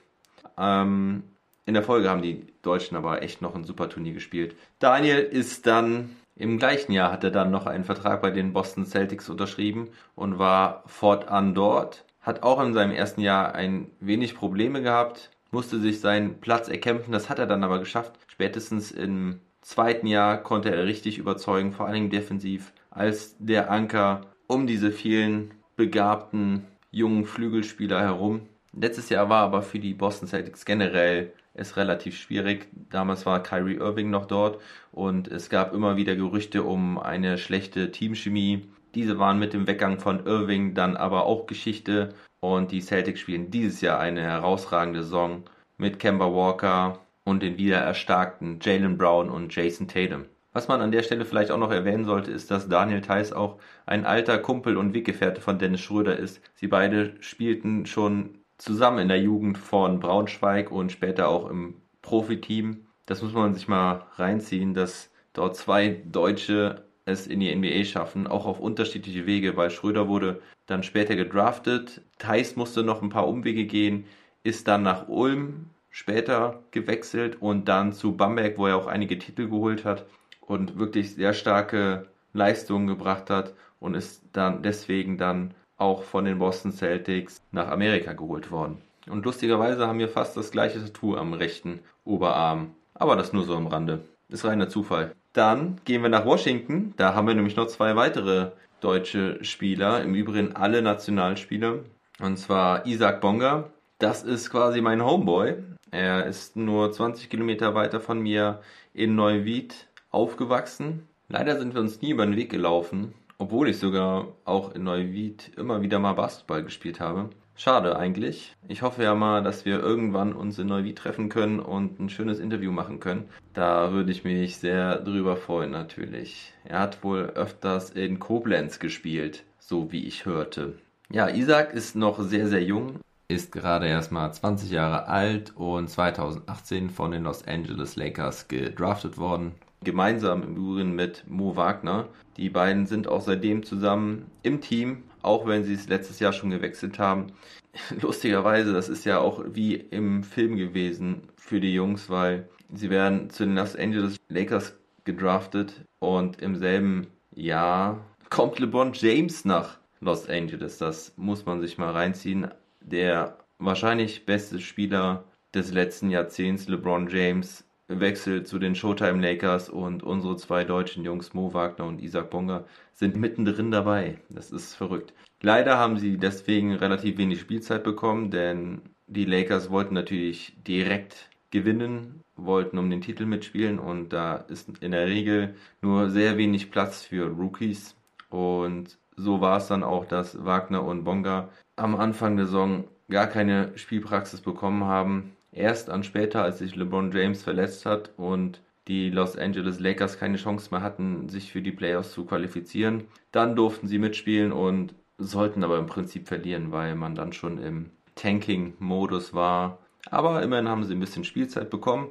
Ähm, 0.57 1.23
in 1.65 1.73
der 1.73 1.83
Folge 1.83 2.09
haben 2.09 2.21
die 2.21 2.47
Deutschen 2.61 2.95
aber 2.95 3.21
echt 3.21 3.41
noch 3.41 3.55
ein 3.55 3.65
super 3.65 3.89
Turnier 3.89 4.13
gespielt. 4.13 4.55
Daniel 4.79 5.19
ist 5.19 5.67
dann 5.67 6.15
im 6.35 6.59
gleichen 6.59 6.91
Jahr 6.91 7.11
hat 7.11 7.23
er 7.23 7.31
dann 7.31 7.51
noch 7.51 7.65
einen 7.65 7.83
Vertrag 7.83 8.21
bei 8.21 8.29
den 8.29 8.53
Boston 8.53 8.85
Celtics 8.85 9.27
unterschrieben 9.27 9.89
und 10.15 10.37
war 10.37 10.83
fortan 10.85 11.55
dort 11.55 12.05
hat 12.27 12.43
auch 12.43 12.61
in 12.61 12.73
seinem 12.73 12.91
ersten 12.91 13.21
Jahr 13.21 13.55
ein 13.55 13.89
wenig 14.01 14.35
Probleme 14.35 14.81
gehabt, 14.81 15.31
musste 15.49 15.79
sich 15.79 16.01
seinen 16.01 16.41
Platz 16.41 16.67
erkämpfen, 16.67 17.13
das 17.13 17.29
hat 17.29 17.39
er 17.39 17.47
dann 17.47 17.63
aber 17.63 17.79
geschafft. 17.79 18.19
Spätestens 18.27 18.91
im 18.91 19.39
zweiten 19.61 20.07
Jahr 20.07 20.35
konnte 20.35 20.69
er 20.69 20.85
richtig 20.85 21.19
überzeugen, 21.19 21.71
vor 21.71 21.87
allem 21.87 22.09
defensiv, 22.09 22.73
als 22.89 23.37
der 23.39 23.71
Anker 23.71 24.21
um 24.45 24.67
diese 24.67 24.91
vielen 24.91 25.51
begabten 25.77 26.67
jungen 26.91 27.23
Flügelspieler 27.23 28.01
herum. 28.01 28.41
Letztes 28.79 29.09
Jahr 29.09 29.27
war 29.27 29.41
aber 29.41 29.63
für 29.63 29.79
die 29.79 29.95
Boston 29.95 30.27
Celtics 30.27 30.63
generell 30.63 31.33
es 31.55 31.77
relativ 31.77 32.15
schwierig. 32.15 32.67
Damals 32.91 33.25
war 33.25 33.41
Kyrie 33.41 33.77
Irving 33.77 34.11
noch 34.11 34.27
dort 34.27 34.61
und 34.91 35.27
es 35.29 35.49
gab 35.49 35.73
immer 35.73 35.97
wieder 35.97 36.15
Gerüchte 36.15 36.61
um 36.61 36.99
eine 36.99 37.39
schlechte 37.39 37.91
Teamchemie. 37.91 38.67
Diese 38.93 39.17
waren 39.17 39.39
mit 39.39 39.53
dem 39.53 39.65
Weggang 39.65 39.99
von 39.99 40.27
Irving 40.27 40.75
dann 40.75 40.95
aber 40.95 41.25
auch 41.25 41.47
Geschichte 41.47 42.13
und 42.39 42.71
die 42.71 42.81
Celtics 42.81 43.21
spielen 43.21 43.49
dieses 43.49 43.81
Jahr 43.81 43.99
eine 43.99 44.21
herausragende 44.21 45.01
Saison 45.01 45.43
mit 45.79 45.97
Kemba 45.97 46.27
Walker 46.27 46.99
und 47.23 47.41
den 47.41 47.57
wieder 47.57 47.77
erstarkten 47.77 48.59
Jalen 48.61 48.95
Brown 48.95 49.31
und 49.31 49.55
Jason 49.55 49.87
Tatum. 49.87 50.25
Was 50.53 50.67
man 50.67 50.81
an 50.81 50.91
der 50.91 51.01
Stelle 51.01 51.25
vielleicht 51.25 51.49
auch 51.49 51.57
noch 51.57 51.71
erwähnen 51.71 52.05
sollte, 52.05 52.29
ist, 52.29 52.51
dass 52.51 52.69
Daniel 52.69 53.01
Theiss 53.01 53.33
auch 53.33 53.57
ein 53.87 54.05
alter 54.05 54.37
Kumpel 54.37 54.77
und 54.77 54.93
Weggefährte 54.93 55.41
von 55.41 55.57
Dennis 55.57 55.81
Schröder 55.81 56.15
ist. 56.15 56.41
Sie 56.53 56.67
beide 56.67 57.15
spielten 57.21 57.87
schon 57.87 58.37
zusammen 58.57 58.99
in 58.99 59.07
der 59.07 59.21
Jugend 59.21 59.57
von 59.57 59.99
Braunschweig 59.99 60.71
und 60.71 60.91
später 60.91 61.29
auch 61.29 61.49
im 61.49 61.75
Profiteam. 62.01 62.87
Das 63.05 63.21
muss 63.21 63.33
man 63.33 63.53
sich 63.53 63.67
mal 63.67 64.05
reinziehen, 64.15 64.73
dass 64.73 65.09
dort 65.33 65.55
zwei 65.55 66.01
Deutsche 66.11 66.83
es 67.05 67.27
in 67.27 67.39
die 67.39 67.55
NBA 67.55 67.85
schaffen, 67.85 68.27
auch 68.27 68.45
auf 68.45 68.59
unterschiedliche 68.59 69.25
Wege, 69.25 69.55
weil 69.55 69.69
Schröder 69.69 70.07
wurde 70.07 70.41
dann 70.65 70.83
später 70.83 71.15
gedraftet. 71.15 72.01
Thais 72.17 72.55
musste 72.55 72.83
noch 72.83 73.01
ein 73.01 73.09
paar 73.09 73.27
Umwege 73.27 73.65
gehen, 73.65 74.05
ist 74.43 74.67
dann 74.67 74.83
nach 74.83 75.07
Ulm 75.07 75.69
später 75.89 76.63
gewechselt 76.71 77.41
und 77.41 77.65
dann 77.65 77.93
zu 77.93 78.17
Bamberg, 78.17 78.57
wo 78.57 78.67
er 78.67 78.75
auch 78.75 78.87
einige 78.87 79.17
Titel 79.17 79.47
geholt 79.47 79.85
hat 79.85 80.05
und 80.41 80.77
wirklich 80.77 81.15
sehr 81.15 81.33
starke 81.33 82.07
Leistungen 82.33 82.87
gebracht 82.87 83.29
hat 83.29 83.53
und 83.79 83.95
ist 83.95 84.23
dann 84.33 84.61
deswegen 84.61 85.17
dann 85.17 85.53
auch 85.77 86.03
von 86.03 86.25
den 86.25 86.39
Boston 86.39 86.71
Celtics 86.71 87.41
nach 87.51 87.67
Amerika 87.67 88.13
geholt 88.13 88.51
worden. 88.51 88.81
Und 89.09 89.25
lustigerweise 89.25 89.87
haben 89.87 89.99
wir 89.99 90.09
fast 90.09 90.35
das 90.35 90.51
gleiche 90.51 90.83
Tattoo 90.83 91.15
am 91.15 91.33
rechten 91.33 91.79
Oberarm. 92.03 92.71
Aber 92.93 93.15
das 93.15 93.33
nur 93.33 93.45
so 93.45 93.55
am 93.55 93.67
Rande. 93.67 94.01
Ist 94.29 94.43
reiner 94.43 94.69
Zufall. 94.69 95.13
Dann 95.33 95.79
gehen 95.85 96.01
wir 96.01 96.09
nach 96.09 96.25
Washington. 96.25 96.93
Da 96.97 97.13
haben 97.13 97.27
wir 97.27 97.35
nämlich 97.35 97.55
noch 97.55 97.67
zwei 97.67 97.95
weitere 97.95 98.51
deutsche 98.81 99.43
Spieler. 99.43 100.01
Im 100.01 100.15
Übrigen 100.15 100.55
alle 100.55 100.81
Nationalspieler. 100.81 101.79
Und 102.19 102.37
zwar 102.37 102.85
Isaac 102.85 103.21
Bonga. 103.21 103.69
Das 103.99 104.23
ist 104.23 104.49
quasi 104.49 104.81
mein 104.81 105.03
Homeboy. 105.03 105.55
Er 105.91 106.25
ist 106.25 106.55
nur 106.55 106.91
20 106.91 107.29
Kilometer 107.29 107.75
weiter 107.75 108.01
von 108.01 108.19
mir 108.19 108.61
in 108.93 109.15
Neuwied 109.15 109.87
aufgewachsen. 110.11 111.07
Leider 111.29 111.57
sind 111.57 111.73
wir 111.73 111.81
uns 111.81 112.01
nie 112.01 112.11
über 112.11 112.25
den 112.25 112.35
Weg 112.35 112.49
gelaufen, 112.49 113.13
obwohl 113.37 113.69
ich 113.69 113.79
sogar 113.79 114.27
auch 114.45 114.73
in 114.73 114.83
Neuwied 114.83 115.51
immer 115.57 115.81
wieder 115.81 115.99
mal 115.99 116.13
Basketball 116.13 116.63
gespielt 116.63 116.99
habe. 116.99 117.29
Schade 117.55 117.97
eigentlich. 117.97 118.55
Ich 118.67 118.83
hoffe 118.83 119.01
ja 119.01 119.15
mal, 119.15 119.41
dass 119.41 119.65
wir 119.65 119.79
irgendwann 119.79 120.33
uns 120.33 120.59
in 120.59 120.67
Neuwied 120.67 120.97
treffen 120.97 121.27
können 121.27 121.59
und 121.59 121.99
ein 121.99 122.09
schönes 122.09 122.39
Interview 122.39 122.71
machen 122.71 122.99
können. 122.99 123.29
Da 123.53 123.91
würde 123.91 124.11
ich 124.11 124.23
mich 124.23 124.57
sehr 124.57 124.99
drüber 124.99 125.35
freuen 125.35 125.71
natürlich. 125.71 126.53
Er 126.65 126.79
hat 126.79 127.03
wohl 127.03 127.31
öfters 127.35 127.89
in 127.89 128.19
Koblenz 128.19 128.77
gespielt, 128.77 129.43
so 129.57 129.91
wie 129.91 130.05
ich 130.05 130.25
hörte. 130.25 130.75
Ja, 131.09 131.29
Isaac 131.29 131.73
ist 131.73 131.95
noch 131.95 132.19
sehr, 132.19 132.47
sehr 132.47 132.63
jung, 132.63 132.99
ist 133.27 133.51
gerade 133.51 133.87
erst 133.87 134.11
mal 134.11 134.31
20 134.31 134.69
Jahre 134.69 135.07
alt 135.07 135.53
und 135.55 135.89
2018 135.89 136.89
von 136.89 137.11
den 137.11 137.23
Los 137.23 137.45
Angeles 137.47 137.95
Lakers 137.95 138.47
gedraftet 138.47 139.17
worden. 139.17 139.53
Gemeinsam 139.83 140.43
im 140.43 140.55
Übrigen 140.55 140.95
mit 140.95 141.23
Mo 141.27 141.55
Wagner. 141.55 142.09
Die 142.37 142.49
beiden 142.49 142.85
sind 142.87 143.07
auch 143.07 143.21
seitdem 143.21 143.63
zusammen 143.63 144.25
im 144.43 144.61
Team, 144.61 145.03
auch 145.21 145.47
wenn 145.47 145.63
sie 145.63 145.73
es 145.73 145.87
letztes 145.87 146.19
Jahr 146.19 146.33
schon 146.33 146.49
gewechselt 146.49 146.99
haben. 146.99 147.27
Lustigerweise, 148.01 148.73
das 148.73 148.89
ist 148.89 149.05
ja 149.05 149.19
auch 149.19 149.43
wie 149.47 149.75
im 149.75 150.23
Film 150.23 150.57
gewesen 150.57 151.23
für 151.35 151.59
die 151.59 151.73
Jungs, 151.73 152.09
weil 152.09 152.49
sie 152.73 152.89
werden 152.89 153.29
zu 153.29 153.45
den 153.45 153.55
Los 153.55 153.75
Angeles 153.75 154.17
Lakers 154.29 154.75
gedraftet 155.03 155.85
und 155.99 156.41
im 156.41 156.55
selben 156.55 157.07
Jahr 157.33 158.05
kommt 158.29 158.59
LeBron 158.59 158.91
James 158.93 159.45
nach 159.45 159.79
Los 159.99 160.27
Angeles. 160.27 160.77
Das 160.77 161.13
muss 161.17 161.45
man 161.45 161.61
sich 161.61 161.77
mal 161.77 161.91
reinziehen. 161.91 162.49
Der 162.81 163.37
wahrscheinlich 163.59 164.25
beste 164.25 164.59
Spieler 164.59 165.23
des 165.53 165.71
letzten 165.71 166.09
Jahrzehnts, 166.09 166.67
LeBron 166.67 167.07
James, 167.09 167.66
wechselt 167.87 168.47
zu 168.47 168.59
den 168.59 168.75
Showtime 168.75 169.21
Lakers 169.21 169.69
und 169.69 170.03
unsere 170.03 170.35
zwei 170.37 170.63
deutschen 170.63 171.03
Jungs, 171.05 171.33
Mo 171.33 171.53
Wagner 171.53 171.85
und 171.85 172.01
Isaac 172.01 172.29
Bonga, 172.29 172.65
sind 172.93 173.15
mittendrin 173.15 173.71
dabei. 173.71 174.17
Das 174.29 174.51
ist 174.51 174.75
verrückt. 174.75 175.13
Leider 175.41 175.77
haben 175.77 175.97
sie 175.97 176.17
deswegen 176.17 176.73
relativ 176.73 177.17
wenig 177.17 177.39
Spielzeit 177.39 177.83
bekommen, 177.83 178.31
denn 178.31 178.81
die 179.07 179.25
Lakers 179.25 179.69
wollten 179.69 179.93
natürlich 179.93 180.53
direkt 180.67 181.29
gewinnen, 181.51 182.23
wollten 182.35 182.77
um 182.77 182.89
den 182.89 183.01
Titel 183.01 183.25
mitspielen 183.25 183.79
und 183.79 184.09
da 184.09 184.35
ist 184.35 184.69
in 184.81 184.91
der 184.91 185.07
Regel 185.07 185.55
nur 185.81 186.09
sehr 186.09 186.37
wenig 186.37 186.71
Platz 186.71 187.03
für 187.03 187.27
Rookies 187.27 187.95
und 188.29 188.97
so 189.15 189.41
war 189.41 189.57
es 189.57 189.67
dann 189.67 189.83
auch, 189.83 190.05
dass 190.05 190.43
Wagner 190.45 190.83
und 190.83 191.03
Bonga 191.03 191.49
am 191.77 191.95
Anfang 191.95 192.35
der 192.35 192.45
Saison 192.45 192.83
gar 193.09 193.27
keine 193.27 193.71
Spielpraxis 193.77 194.41
bekommen 194.41 194.83
haben 194.83 195.36
erst 195.51 195.89
an 195.89 196.03
später, 196.03 196.43
als 196.43 196.59
sich 196.59 196.75
LeBron 196.75 197.11
James 197.11 197.43
verletzt 197.43 197.85
hat 197.85 198.11
und 198.17 198.61
die 198.87 199.09
Los 199.09 199.37
Angeles 199.37 199.79
Lakers 199.79 200.17
keine 200.17 200.37
Chance 200.37 200.69
mehr 200.71 200.81
hatten, 200.81 201.29
sich 201.29 201.51
für 201.51 201.61
die 201.61 201.71
Playoffs 201.71 202.13
zu 202.13 202.25
qualifizieren. 202.25 203.03
Dann 203.31 203.55
durften 203.55 203.87
sie 203.87 203.99
mitspielen 203.99 204.51
und 204.51 204.95
sollten 205.17 205.63
aber 205.63 205.77
im 205.77 205.87
Prinzip 205.87 206.27
verlieren, 206.27 206.71
weil 206.71 206.95
man 206.95 207.15
dann 207.15 207.33
schon 207.33 207.57
im 207.57 207.89
Tanking-Modus 208.15 209.33
war. 209.33 209.79
Aber 210.09 210.41
immerhin 210.41 210.69
haben 210.69 210.85
sie 210.85 210.93
ein 210.93 210.99
bisschen 210.99 211.25
Spielzeit 211.25 211.69
bekommen. 211.69 212.07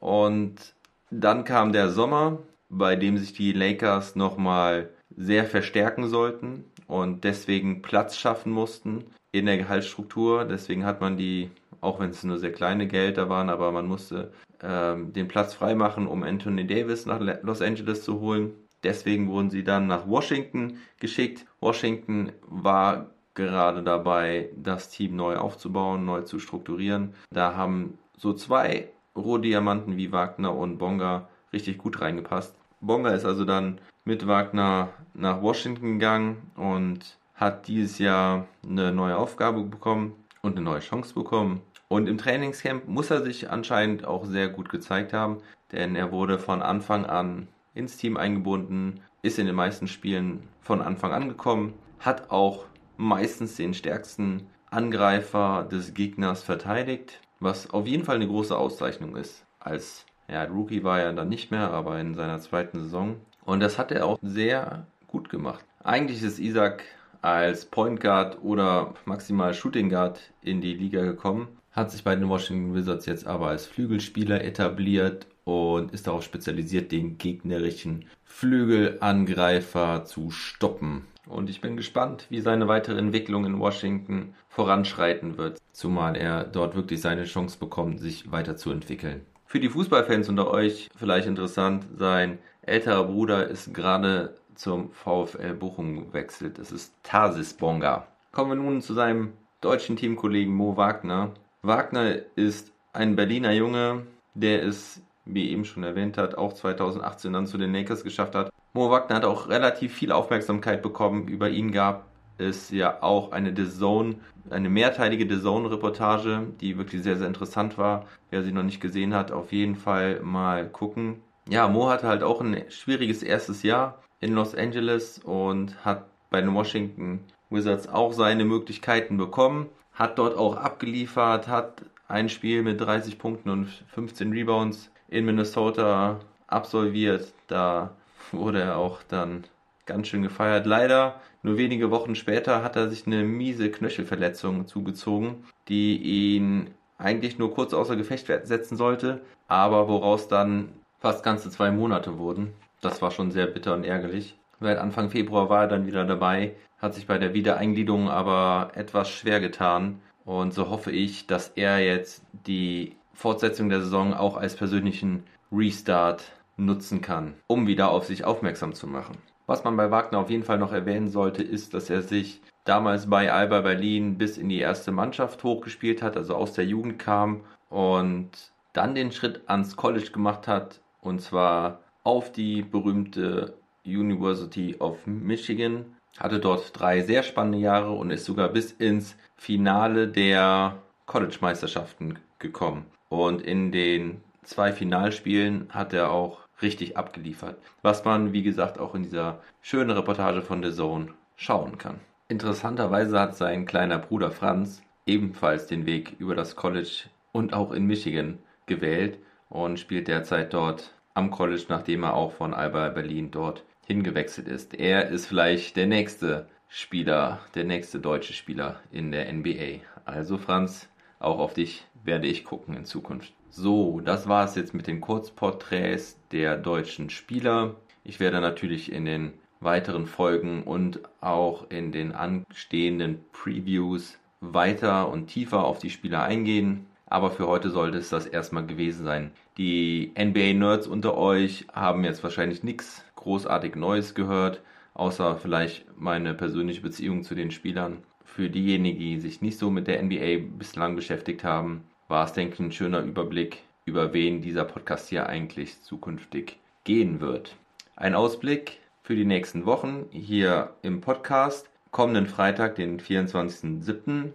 Und 0.00 0.74
dann 1.10 1.44
kam 1.44 1.72
der 1.72 1.90
Sommer, 1.90 2.38
bei 2.68 2.96
dem 2.96 3.18
sich 3.18 3.32
die 3.32 3.52
Lakers 3.52 4.16
nochmal 4.16 4.90
sehr 5.16 5.44
verstärken 5.44 6.08
sollten 6.08 6.64
und 6.88 7.24
deswegen 7.24 7.82
Platz 7.82 8.16
schaffen 8.16 8.52
mussten 8.52 9.04
in 9.32 9.46
der 9.46 9.58
Gehaltsstruktur. 9.58 10.44
Deswegen 10.44 10.84
hat 10.84 11.00
man 11.00 11.16
die 11.16 11.50
auch 11.80 12.00
wenn 12.00 12.10
es 12.10 12.24
nur 12.24 12.38
sehr 12.38 12.52
kleine 12.52 12.86
Gelder 12.86 13.28
waren, 13.28 13.50
aber 13.50 13.72
man 13.72 13.86
musste 13.86 14.32
ähm, 14.62 15.12
den 15.12 15.28
Platz 15.28 15.54
freimachen, 15.54 16.06
um 16.06 16.22
Anthony 16.22 16.66
Davis 16.66 17.06
nach 17.06 17.20
Los 17.42 17.62
Angeles 17.62 18.04
zu 18.04 18.20
holen. 18.20 18.52
Deswegen 18.82 19.28
wurden 19.28 19.50
sie 19.50 19.64
dann 19.64 19.86
nach 19.86 20.06
Washington 20.06 20.78
geschickt. 21.00 21.46
Washington 21.60 22.32
war 22.46 23.10
gerade 23.34 23.82
dabei, 23.82 24.50
das 24.56 24.90
Team 24.90 25.16
neu 25.16 25.36
aufzubauen, 25.36 26.04
neu 26.04 26.22
zu 26.22 26.38
strukturieren. 26.38 27.14
Da 27.30 27.56
haben 27.56 27.98
so 28.16 28.32
zwei 28.32 28.88
Rohdiamanten 29.14 29.96
wie 29.96 30.12
Wagner 30.12 30.54
und 30.54 30.78
Bonga 30.78 31.28
richtig 31.52 31.78
gut 31.78 32.00
reingepasst. 32.00 32.54
Bonga 32.80 33.10
ist 33.10 33.24
also 33.24 33.44
dann 33.44 33.80
mit 34.04 34.26
Wagner 34.26 34.90
nach 35.14 35.42
Washington 35.42 35.94
gegangen 35.94 36.50
und 36.56 37.18
hat 37.34 37.68
dieses 37.68 37.98
Jahr 37.98 38.46
eine 38.66 38.92
neue 38.92 39.16
Aufgabe 39.16 39.62
bekommen 39.62 40.14
und 40.46 40.56
eine 40.56 40.64
neue 40.64 40.80
Chance 40.80 41.14
bekommen. 41.14 41.60
Und 41.88 42.08
im 42.08 42.18
Trainingscamp 42.18 42.88
muss 42.88 43.10
er 43.10 43.22
sich 43.22 43.50
anscheinend 43.50 44.04
auch 44.04 44.24
sehr 44.24 44.48
gut 44.48 44.68
gezeigt 44.68 45.12
haben, 45.12 45.38
denn 45.72 45.94
er 45.94 46.10
wurde 46.12 46.38
von 46.38 46.62
Anfang 46.62 47.04
an 47.04 47.48
ins 47.74 47.96
Team 47.96 48.16
eingebunden, 48.16 49.00
ist 49.22 49.38
in 49.38 49.46
den 49.46 49.54
meisten 49.54 49.86
Spielen 49.86 50.48
von 50.60 50.80
Anfang 50.80 51.12
an 51.12 51.28
gekommen, 51.28 51.74
hat 51.98 52.30
auch 52.30 52.64
meistens 52.96 53.56
den 53.56 53.74
stärksten 53.74 54.46
Angreifer 54.70 55.66
des 55.70 55.94
Gegners 55.94 56.42
verteidigt, 56.42 57.20
was 57.40 57.70
auf 57.70 57.86
jeden 57.86 58.04
Fall 58.04 58.16
eine 58.16 58.26
große 58.26 58.56
Auszeichnung 58.56 59.16
ist. 59.16 59.44
Als 59.60 60.06
ja, 60.28 60.44
Rookie 60.44 60.82
war 60.82 61.00
er 61.00 61.12
dann 61.12 61.28
nicht 61.28 61.50
mehr, 61.50 61.70
aber 61.70 62.00
in 62.00 62.14
seiner 62.14 62.40
zweiten 62.40 62.80
Saison. 62.80 63.16
Und 63.44 63.60
das 63.60 63.78
hat 63.78 63.92
er 63.92 64.06
auch 64.06 64.18
sehr 64.22 64.86
gut 65.06 65.28
gemacht. 65.28 65.64
Eigentlich 65.84 66.22
ist 66.22 66.40
Isaac 66.40 66.82
als 67.26 67.64
Point 67.64 68.00
Guard 68.00 68.38
oder 68.44 68.94
maximal 69.04 69.52
Shooting 69.52 69.88
Guard 69.88 70.20
in 70.42 70.60
die 70.60 70.74
Liga 70.74 71.02
gekommen, 71.02 71.48
hat 71.72 71.90
sich 71.90 72.04
bei 72.04 72.14
den 72.14 72.28
Washington 72.28 72.72
Wizards 72.72 73.04
jetzt 73.06 73.26
aber 73.26 73.48
als 73.48 73.66
Flügelspieler 73.66 74.44
etabliert 74.44 75.26
und 75.42 75.92
ist 75.92 76.06
darauf 76.06 76.22
spezialisiert, 76.22 76.92
den 76.92 77.18
gegnerischen 77.18 78.04
Flügelangreifer 78.24 80.04
zu 80.04 80.30
stoppen. 80.30 81.04
Und 81.26 81.50
ich 81.50 81.60
bin 81.60 81.76
gespannt, 81.76 82.26
wie 82.30 82.40
seine 82.40 82.68
weitere 82.68 82.98
Entwicklung 82.98 83.44
in 83.44 83.58
Washington 83.58 84.34
voranschreiten 84.48 85.36
wird, 85.36 85.60
zumal 85.72 86.14
er 86.14 86.44
dort 86.44 86.76
wirklich 86.76 87.00
seine 87.00 87.24
Chance 87.24 87.58
bekommt, 87.58 87.98
sich 87.98 88.30
weiterzuentwickeln. 88.30 89.22
Für 89.46 89.58
die 89.58 89.68
Fußballfans 89.68 90.28
unter 90.28 90.48
euch 90.48 90.90
vielleicht 90.96 91.26
interessant, 91.26 91.86
sein 91.96 92.38
älterer 92.62 93.04
Bruder 93.04 93.48
ist 93.48 93.74
gerade 93.74 94.34
zum 94.56 94.90
VfL 94.90 95.54
Bochum 95.54 96.06
gewechselt. 96.06 96.58
Das 96.58 96.72
ist 96.72 96.94
Tarsis 97.02 97.54
Bonga. 97.54 98.06
Kommen 98.32 98.50
wir 98.50 98.56
nun 98.56 98.82
zu 98.82 98.94
seinem 98.94 99.32
deutschen 99.60 99.96
Teamkollegen 99.96 100.54
Mo 100.54 100.76
Wagner. 100.76 101.32
Wagner 101.62 102.16
ist 102.34 102.72
ein 102.92 103.16
Berliner 103.16 103.52
Junge, 103.52 104.06
der 104.34 104.62
es, 104.64 105.02
wie 105.24 105.50
eben 105.50 105.64
schon 105.64 105.82
erwähnt 105.82 106.18
hat, 106.18 106.36
auch 106.36 106.52
2018 106.52 107.32
dann 107.32 107.46
zu 107.46 107.58
den 107.58 107.72
Lakers 107.72 108.04
geschafft 108.04 108.34
hat. 108.34 108.50
Mo 108.72 108.90
Wagner 108.90 109.16
hat 109.16 109.24
auch 109.24 109.48
relativ 109.48 109.94
viel 109.94 110.12
Aufmerksamkeit 110.12 110.82
bekommen. 110.82 111.28
Über 111.28 111.48
ihn 111.48 111.72
gab 111.72 112.06
es 112.38 112.70
ja 112.70 113.02
auch 113.02 113.32
eine 113.32 113.54
The 113.56 113.68
Zone, 113.70 114.16
eine 114.50 114.68
mehrteilige 114.68 115.26
The 115.28 115.40
Zone 115.40 115.70
Reportage, 115.70 116.46
die 116.60 116.76
wirklich 116.76 117.02
sehr, 117.02 117.16
sehr 117.16 117.26
interessant 117.26 117.78
war. 117.78 118.04
Wer 118.30 118.42
sie 118.42 118.52
noch 118.52 118.62
nicht 118.62 118.80
gesehen 118.80 119.14
hat, 119.14 119.32
auf 119.32 119.52
jeden 119.52 119.76
Fall 119.76 120.20
mal 120.20 120.68
gucken. 120.68 121.22
Ja, 121.48 121.68
Mo 121.68 121.88
hatte 121.88 122.08
halt 122.08 122.22
auch 122.22 122.40
ein 122.40 122.64
schwieriges 122.68 123.22
erstes 123.22 123.62
Jahr 123.62 124.02
in 124.20 124.32
Los 124.34 124.54
Angeles 124.54 125.18
und 125.18 125.84
hat 125.84 126.06
bei 126.30 126.40
den 126.40 126.54
Washington 126.54 127.20
Wizards 127.50 127.88
auch 127.88 128.12
seine 128.12 128.44
Möglichkeiten 128.44 129.16
bekommen, 129.16 129.68
hat 129.92 130.18
dort 130.18 130.36
auch 130.36 130.56
abgeliefert, 130.56 131.48
hat 131.48 131.82
ein 132.08 132.28
Spiel 132.28 132.62
mit 132.62 132.80
30 132.80 133.18
Punkten 133.18 133.50
und 133.50 133.66
15 133.88 134.32
Rebounds 134.32 134.90
in 135.08 135.24
Minnesota 135.24 136.20
absolviert. 136.46 137.32
Da 137.46 137.90
wurde 138.32 138.60
er 138.60 138.76
auch 138.76 139.02
dann 139.08 139.44
ganz 139.86 140.08
schön 140.08 140.22
gefeiert. 140.22 140.66
Leider, 140.66 141.20
nur 141.42 141.56
wenige 141.56 141.90
Wochen 141.90 142.14
später 142.14 142.62
hat 142.62 142.76
er 142.76 142.88
sich 142.88 143.06
eine 143.06 143.22
miese 143.22 143.70
Knöchelverletzung 143.70 144.66
zugezogen, 144.66 145.44
die 145.68 145.96
ihn 145.96 146.74
eigentlich 146.98 147.38
nur 147.38 147.54
kurz 147.54 147.72
außer 147.72 147.96
Gefecht 147.96 148.26
setzen 148.26 148.76
sollte, 148.76 149.20
aber 149.48 149.88
woraus 149.88 150.28
dann 150.28 150.70
fast 150.98 151.22
ganze 151.22 151.50
zwei 151.50 151.70
Monate 151.70 152.18
wurden. 152.18 152.52
Das 152.80 153.02
war 153.02 153.10
schon 153.10 153.30
sehr 153.30 153.46
bitter 153.46 153.74
und 153.74 153.84
ärgerlich. 153.84 154.38
Seit 154.60 154.78
Anfang 154.78 155.10
Februar 155.10 155.50
war 155.50 155.62
er 155.62 155.68
dann 155.68 155.86
wieder 155.86 156.04
dabei, 156.04 156.54
hat 156.78 156.94
sich 156.94 157.06
bei 157.06 157.18
der 157.18 157.34
Wiedereingliederung 157.34 158.08
aber 158.08 158.70
etwas 158.74 159.10
schwer 159.10 159.40
getan. 159.40 160.00
Und 160.24 160.54
so 160.54 160.70
hoffe 160.70 160.90
ich, 160.90 161.26
dass 161.26 161.48
er 161.50 161.78
jetzt 161.78 162.22
die 162.46 162.96
Fortsetzung 163.12 163.68
der 163.68 163.80
Saison 163.80 164.14
auch 164.14 164.36
als 164.36 164.56
persönlichen 164.56 165.24
Restart 165.52 166.24
nutzen 166.56 167.00
kann, 167.00 167.34
um 167.46 167.66
wieder 167.66 167.90
auf 167.90 168.06
sich 168.06 168.24
aufmerksam 168.24 168.72
zu 168.72 168.86
machen. 168.86 169.16
Was 169.46 169.62
man 169.62 169.76
bei 169.76 169.90
Wagner 169.90 170.18
auf 170.18 170.30
jeden 170.30 170.42
Fall 170.42 170.58
noch 170.58 170.72
erwähnen 170.72 171.08
sollte, 171.08 171.42
ist, 171.42 171.74
dass 171.74 171.88
er 171.90 172.02
sich 172.02 172.42
damals 172.64 173.08
bei 173.08 173.32
Alba 173.32 173.60
Berlin 173.60 174.18
bis 174.18 174.38
in 174.38 174.48
die 174.48 174.58
erste 174.58 174.90
Mannschaft 174.90 175.44
hochgespielt 175.44 176.02
hat, 176.02 176.16
also 176.16 176.34
aus 176.34 176.52
der 176.54 176.66
Jugend 176.66 176.98
kam 176.98 177.42
und 177.70 178.30
dann 178.72 178.94
den 178.94 179.12
Schritt 179.12 179.42
ans 179.46 179.76
College 179.76 180.10
gemacht 180.10 180.48
hat 180.48 180.80
und 181.00 181.20
zwar 181.20 181.80
auf 182.06 182.30
die 182.30 182.62
berühmte 182.62 183.54
University 183.84 184.76
of 184.78 185.04
Michigan, 185.06 185.86
hatte 186.16 186.38
dort 186.38 186.78
drei 186.78 187.00
sehr 187.02 187.24
spannende 187.24 187.58
Jahre 187.58 187.90
und 187.90 188.12
ist 188.12 188.24
sogar 188.24 188.48
bis 188.48 188.70
ins 188.70 189.16
Finale 189.36 190.06
der 190.06 190.76
College-Meisterschaften 191.06 192.20
gekommen. 192.38 192.86
Und 193.08 193.42
in 193.42 193.72
den 193.72 194.20
zwei 194.44 194.72
Finalspielen 194.72 195.66
hat 195.70 195.92
er 195.92 196.12
auch 196.12 196.38
richtig 196.62 196.96
abgeliefert, 196.96 197.58
was 197.82 198.04
man, 198.04 198.32
wie 198.32 198.44
gesagt, 198.44 198.78
auch 198.78 198.94
in 198.94 199.02
dieser 199.02 199.40
schönen 199.60 199.90
Reportage 199.90 200.42
von 200.42 200.62
The 200.62 200.70
Zone 200.70 201.08
schauen 201.34 201.76
kann. 201.76 201.98
Interessanterweise 202.28 203.18
hat 203.18 203.36
sein 203.36 203.66
kleiner 203.66 203.98
Bruder 203.98 204.30
Franz 204.30 204.80
ebenfalls 205.06 205.66
den 205.66 205.86
Weg 205.86 206.14
über 206.20 206.36
das 206.36 206.54
College 206.54 207.08
und 207.32 207.52
auch 207.52 207.72
in 207.72 207.84
Michigan 207.84 208.38
gewählt 208.66 209.18
und 209.48 209.80
spielt 209.80 210.06
derzeit 210.06 210.54
dort 210.54 210.95
am 211.16 211.30
College, 211.30 211.64
nachdem 211.68 212.04
er 212.04 212.14
auch 212.14 212.32
von 212.32 212.52
Alba 212.52 212.90
Berlin 212.90 213.30
dort 213.30 213.64
hingewechselt 213.86 214.48
ist. 214.48 214.74
Er 214.74 215.08
ist 215.08 215.26
vielleicht 215.26 215.76
der 215.76 215.86
nächste 215.86 216.46
Spieler, 216.68 217.40
der 217.54 217.64
nächste 217.64 218.00
deutsche 218.00 218.34
Spieler 218.34 218.80
in 218.90 219.12
der 219.12 219.32
NBA. 219.32 219.80
Also 220.04 220.36
Franz, 220.36 220.88
auch 221.18 221.38
auf 221.38 221.54
dich 221.54 221.86
werde 222.04 222.26
ich 222.26 222.44
gucken 222.44 222.76
in 222.76 222.84
Zukunft. 222.84 223.32
So, 223.48 224.00
das 224.00 224.28
war 224.28 224.44
es 224.44 224.54
jetzt 224.56 224.74
mit 224.74 224.86
den 224.86 225.00
Kurzporträts 225.00 226.18
der 226.32 226.58
deutschen 226.58 227.08
Spieler. 227.08 227.76
Ich 228.04 228.20
werde 228.20 228.40
natürlich 228.40 228.92
in 228.92 229.06
den 229.06 229.32
weiteren 229.60 230.06
Folgen 230.06 230.64
und 230.64 231.00
auch 231.22 231.70
in 231.70 231.92
den 231.92 232.12
anstehenden 232.12 233.24
Previews 233.32 234.18
weiter 234.40 235.08
und 235.08 235.28
tiefer 235.28 235.64
auf 235.64 235.78
die 235.78 235.90
Spieler 235.90 236.22
eingehen. 236.22 236.86
Aber 237.06 237.30
für 237.30 237.46
heute 237.46 237.70
sollte 237.70 237.98
es 237.98 238.10
das 238.10 238.26
erstmal 238.26 238.66
gewesen 238.66 239.04
sein. 239.04 239.30
Die 239.58 240.12
NBA-Nerds 240.18 240.88
unter 240.88 241.16
euch 241.16 241.66
haben 241.72 242.04
jetzt 242.04 242.22
wahrscheinlich 242.22 242.62
nichts 242.64 243.04
großartig 243.14 243.76
Neues 243.76 244.14
gehört, 244.14 244.60
außer 244.94 245.36
vielleicht 245.36 245.86
meine 245.96 246.34
persönliche 246.34 246.82
Beziehung 246.82 247.22
zu 247.22 247.34
den 247.34 247.50
Spielern. 247.50 248.02
Für 248.24 248.50
diejenigen, 248.50 248.98
die 248.98 249.20
sich 249.20 249.40
nicht 249.40 249.58
so 249.58 249.70
mit 249.70 249.86
der 249.86 250.02
NBA 250.02 250.48
bislang 250.58 250.96
beschäftigt 250.96 251.44
haben, 251.44 251.84
war 252.08 252.24
es, 252.24 252.32
denke 252.32 252.54
ich, 252.54 252.60
ein 252.60 252.72
schöner 252.72 253.00
Überblick, 253.00 253.62
über 253.84 254.12
wen 254.12 254.42
dieser 254.42 254.64
Podcast 254.64 255.08
hier 255.08 255.28
eigentlich 255.28 255.80
zukünftig 255.82 256.58
gehen 256.84 257.20
wird. 257.20 257.56
Ein 257.94 258.14
Ausblick 258.14 258.80
für 259.02 259.14
die 259.14 259.24
nächsten 259.24 259.64
Wochen 259.64 260.06
hier 260.10 260.74
im 260.82 261.00
Podcast. 261.00 261.70
Kommenden 261.92 262.26
Freitag, 262.26 262.74
den 262.74 263.00
24.07., 263.00 264.32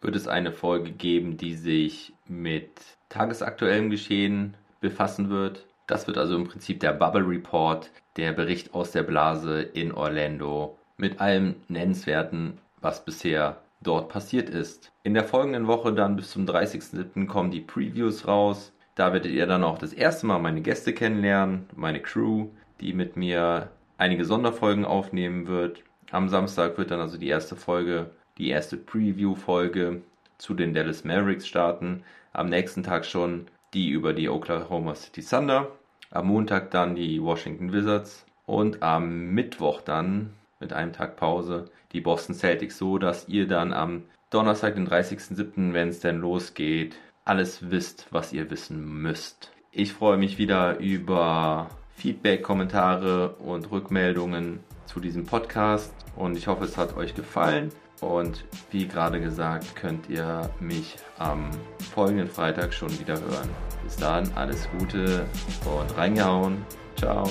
wird 0.00 0.16
es 0.16 0.28
eine 0.28 0.52
Folge 0.52 0.92
geben, 0.92 1.36
die 1.36 1.54
sich 1.54 2.12
mit 2.26 2.70
tagesaktuellem 3.08 3.90
Geschehen 3.90 4.54
befassen 4.80 5.30
wird. 5.30 5.66
Das 5.86 6.06
wird 6.06 6.18
also 6.18 6.36
im 6.36 6.44
Prinzip 6.44 6.80
der 6.80 6.92
Bubble 6.92 7.26
Report, 7.26 7.90
der 8.16 8.32
Bericht 8.32 8.74
aus 8.74 8.92
der 8.92 9.02
Blase 9.02 9.62
in 9.62 9.92
Orlando 9.92 10.78
mit 10.96 11.20
allem 11.20 11.56
Nennenswerten, 11.68 12.58
was 12.80 13.04
bisher 13.04 13.62
dort 13.80 14.08
passiert 14.08 14.50
ist. 14.50 14.92
In 15.02 15.14
der 15.14 15.24
folgenden 15.24 15.66
Woche 15.66 15.92
dann 15.92 16.16
bis 16.16 16.30
zum 16.30 16.44
30.07. 16.46 17.26
kommen 17.26 17.50
die 17.50 17.60
Previews 17.60 18.26
raus. 18.26 18.72
Da 18.94 19.12
werdet 19.12 19.32
ihr 19.32 19.46
dann 19.46 19.64
auch 19.64 19.78
das 19.78 19.92
erste 19.92 20.26
Mal 20.26 20.40
meine 20.40 20.60
Gäste 20.60 20.92
kennenlernen, 20.92 21.68
meine 21.76 22.00
Crew, 22.00 22.48
die 22.80 22.92
mit 22.92 23.16
mir 23.16 23.70
einige 23.96 24.24
Sonderfolgen 24.24 24.84
aufnehmen 24.84 25.46
wird. 25.46 25.84
Am 26.10 26.28
Samstag 26.28 26.78
wird 26.78 26.90
dann 26.90 27.00
also 27.00 27.18
die 27.18 27.28
erste 27.28 27.54
Folge 27.54 28.10
die 28.38 28.48
erste 28.48 28.76
Preview-Folge 28.76 30.02
zu 30.38 30.54
den 30.54 30.72
Dallas 30.72 31.04
Mavericks 31.04 31.46
starten. 31.46 32.04
Am 32.32 32.48
nächsten 32.48 32.82
Tag 32.82 33.04
schon 33.04 33.48
die 33.74 33.90
über 33.90 34.12
die 34.12 34.28
Oklahoma 34.28 34.94
City 34.94 35.22
Thunder. 35.22 35.68
Am 36.10 36.26
Montag 36.28 36.70
dann 36.70 36.94
die 36.94 37.22
Washington 37.22 37.72
Wizards. 37.72 38.24
Und 38.46 38.82
am 38.82 39.34
Mittwoch 39.34 39.82
dann 39.82 40.30
mit 40.60 40.72
einem 40.72 40.92
Tag 40.92 41.16
Pause 41.16 41.66
die 41.92 42.00
Boston 42.00 42.34
Celtics, 42.34 42.78
so 42.78 42.98
dass 42.98 43.28
ihr 43.28 43.46
dann 43.46 43.72
am 43.72 44.04
Donnerstag, 44.30 44.74
den 44.74 44.88
30.07., 44.88 45.72
wenn 45.72 45.88
es 45.88 46.00
denn 46.00 46.20
losgeht, 46.20 46.96
alles 47.24 47.70
wisst, 47.70 48.06
was 48.10 48.32
ihr 48.32 48.50
wissen 48.50 49.02
müsst. 49.02 49.52
Ich 49.70 49.92
freue 49.92 50.16
mich 50.16 50.38
wieder 50.38 50.78
über 50.78 51.68
Feedback, 51.94 52.42
Kommentare 52.42 53.36
und 53.36 53.70
Rückmeldungen 53.70 54.60
zu 54.86 55.00
diesem 55.00 55.26
Podcast 55.26 55.92
und 56.16 56.36
ich 56.36 56.46
hoffe, 56.46 56.64
es 56.64 56.76
hat 56.76 56.96
euch 56.96 57.14
gefallen. 57.14 57.70
Und 58.00 58.44
wie 58.70 58.86
gerade 58.86 59.20
gesagt, 59.20 59.74
könnt 59.74 60.08
ihr 60.08 60.48
mich 60.60 60.96
am 61.18 61.50
folgenden 61.94 62.28
Freitag 62.28 62.72
schon 62.72 62.90
wieder 63.00 63.14
hören. 63.14 63.48
Bis 63.82 63.96
dann, 63.96 64.30
alles 64.34 64.68
Gute 64.78 65.26
und 65.64 65.96
reingehauen. 65.96 66.64
Ciao. 66.96 67.28